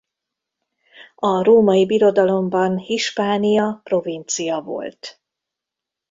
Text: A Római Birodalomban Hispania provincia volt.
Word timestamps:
A 1.15 1.43
Római 1.43 1.85
Birodalomban 1.85 2.77
Hispania 2.77 3.81
provincia 3.83 4.61
volt. 4.61 5.21